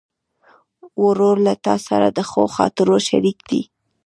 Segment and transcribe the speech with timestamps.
[1.05, 3.61] ورور له تا سره د ښو خاطرو شریک دی.